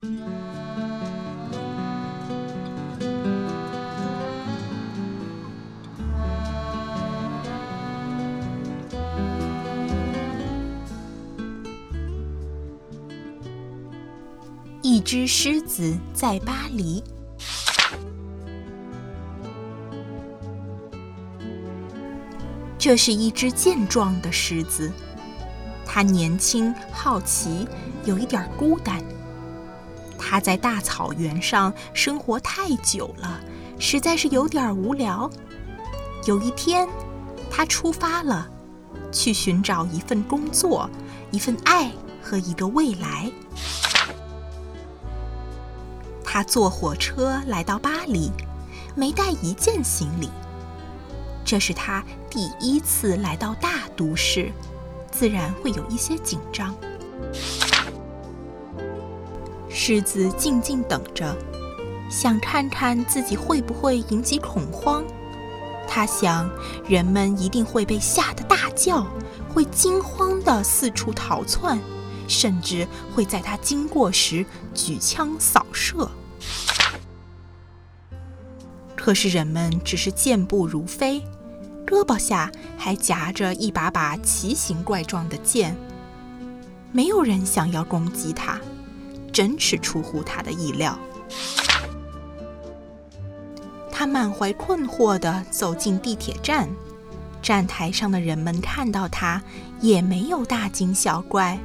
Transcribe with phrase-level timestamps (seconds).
[0.00, 0.10] 一
[15.00, 17.02] 只狮子在巴黎。
[22.78, 24.92] 这是一只健壮的狮子，
[25.84, 27.66] 它年轻、好奇，
[28.04, 29.02] 有一点孤单。
[30.30, 33.40] 他在大草原上生活太久了，
[33.78, 35.30] 实在是有点无聊。
[36.26, 36.86] 有一天，
[37.50, 38.46] 他出发了，
[39.10, 40.90] 去寻找一份工作、
[41.30, 41.90] 一份爱
[42.22, 43.32] 和一个未来。
[46.22, 48.30] 他坐火车来到巴黎，
[48.94, 50.28] 没带一件行李。
[51.42, 54.52] 这是他第一次来到大都市，
[55.10, 56.74] 自然会有一些紧张。
[59.68, 61.36] 狮子静静等着，
[62.10, 65.04] 想看看自己会不会引起恐慌。
[65.86, 66.50] 他想，
[66.86, 69.06] 人们一定会被吓得大叫，
[69.48, 71.78] 会惊慌地四处逃窜，
[72.26, 74.44] 甚至会在他经过时
[74.74, 76.10] 举枪扫射。
[78.96, 81.22] 可是人们只是健步如飞。
[81.86, 85.74] 胳膊下还夹着一把把奇形怪状的剑，
[86.92, 88.60] 没有人想要攻击他，
[89.38, 90.98] 真是出乎他的意料。
[93.88, 96.68] 他满怀困惑地走进地铁站，
[97.40, 99.40] 站台上的人们看到他
[99.80, 101.56] 也没有大惊小怪，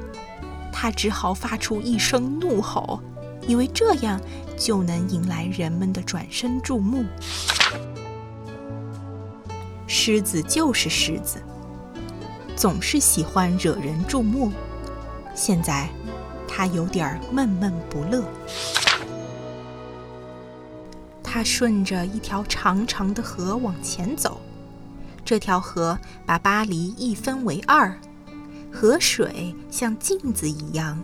[0.72, 3.00] 他只好发出一声怒吼，
[3.48, 4.22] 以为这样
[4.56, 7.04] 就能引来人们的转身注目。
[9.88, 11.42] 狮子就是狮子，
[12.56, 14.52] 总是喜欢惹人注目。
[15.34, 15.90] 现在，
[16.56, 18.24] 他有点闷闷不乐。
[21.24, 24.40] 他顺着一条长长的河往前走，
[25.26, 25.98] 这条河
[26.28, 28.00] 把巴黎一分为二，
[28.72, 31.02] 河水像镜子一样，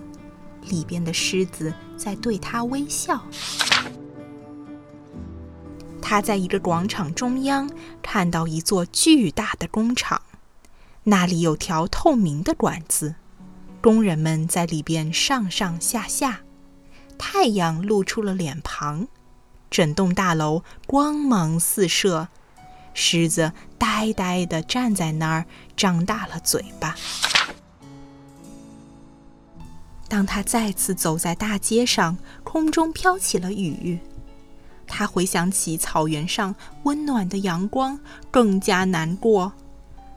[0.67, 3.19] 里边的狮子在对他微笑。
[5.99, 7.67] 他在一个广场中央
[8.03, 10.21] 看到一座巨大的工厂，
[11.05, 13.15] 那里有条透明的管子，
[13.81, 16.41] 工人们在里边上上下下，
[17.17, 19.07] 太阳露出了脸庞，
[19.69, 22.27] 整栋大楼光芒四射。
[22.93, 25.45] 狮子呆呆地站在那儿，
[25.77, 26.95] 张大了嘴巴。
[30.09, 33.99] 当他再次走在大街上，空中飘起了雨。
[34.87, 37.99] 他回想起草原上温暖的阳光，
[38.31, 39.53] 更加难过。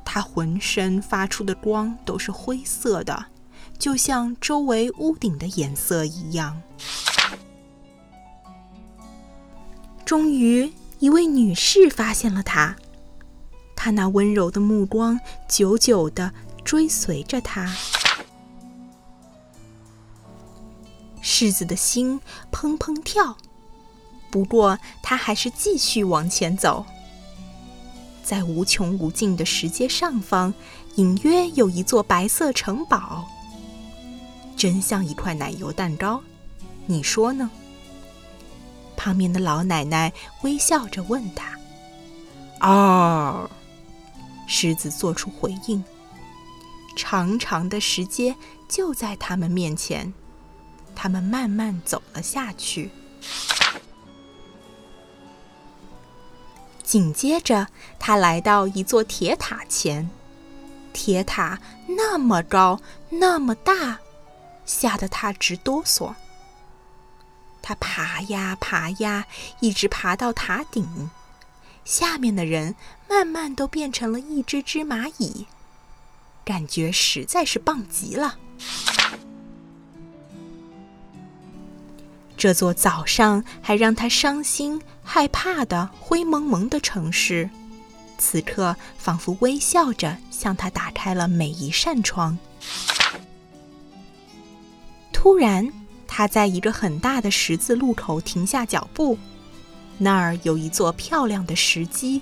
[0.04, 3.26] 他浑身发出的光都是灰色的，
[3.82, 6.62] 就像周围屋顶的颜色一样。
[10.04, 12.76] 终于，一位女士发现了他，
[13.75, 16.32] 她那温柔的目光久久地
[16.62, 17.75] 追随着他。
[21.20, 22.20] 狮子的心
[22.53, 23.37] 砰砰跳。
[24.31, 26.87] 不过，他还是继续往前走。
[28.22, 30.54] 在无穷无尽的石阶上方，
[30.94, 33.28] 隐约有一座白色城堡，
[34.62, 36.22] 真像一块奶油蛋糕。
[36.86, 37.50] 你说呢？
[38.96, 40.12] 旁边的老奶奶
[40.42, 41.58] 微笑着问他
[42.62, 43.50] ：“哦。”
[44.46, 45.82] 狮子做出回应。
[46.94, 48.36] 长长的石阶
[48.68, 50.14] 就在他们面前，
[50.94, 52.88] 他们慢慢走了下去。
[56.84, 57.66] 紧接着，
[57.98, 60.08] 他来到一座铁塔前，
[60.92, 61.58] 铁塔
[61.88, 62.80] 那么高，
[63.10, 63.98] 那么大，
[64.64, 66.14] 吓得他直哆嗦。
[67.60, 69.26] 他爬呀爬呀，
[69.60, 71.10] 一直爬到塔顶，
[71.84, 72.74] 下面的人
[73.08, 75.46] 慢慢都变成了一只只蚂蚁，
[76.44, 78.38] 感觉实在是棒极了。
[82.36, 87.48] 这座早上还让他伤心害怕的灰蒙蒙的城市，
[88.19, 92.37] 此刻仿佛微笑着向他打开了每一扇窗。
[95.22, 95.72] 突然，
[96.08, 99.16] 他在一个很大的十字路口停下脚步，
[99.98, 102.20] 那儿有一座漂亮的石基，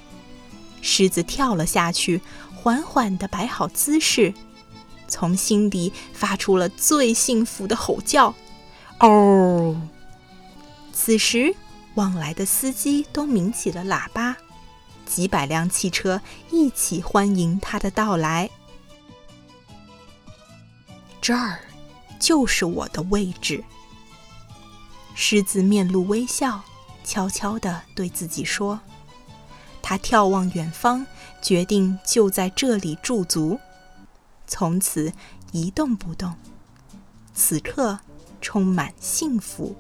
[0.83, 2.21] 狮子跳了下去，
[2.55, 4.35] 缓缓地摆好姿势，
[5.09, 8.35] 从心底发出了最幸福的吼叫
[9.01, 9.81] ：“哦！”
[10.93, 11.57] 此时，
[11.95, 14.37] 往来的司机都鸣起了喇叭，
[15.07, 16.21] 几百辆汽车
[16.51, 18.51] 一起欢迎他的到来。
[21.23, 21.61] 这儿
[22.21, 23.65] 就是我的位置。
[25.17, 26.63] 狮子面露微笑，
[27.03, 28.79] 悄悄地对自己说
[29.83, 31.05] ：“他眺望远方，
[31.43, 33.59] 决定就在这里驻足，
[34.47, 35.13] 从此
[35.51, 36.35] 一动不动。
[37.35, 37.99] 此刻
[38.41, 39.75] 充满幸福。”